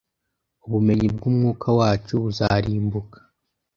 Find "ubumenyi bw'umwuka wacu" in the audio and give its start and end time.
0.65-2.13